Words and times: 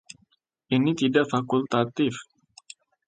Ini 0.75 0.91
tidak 1.01 1.25
fakultatif. 1.31 2.15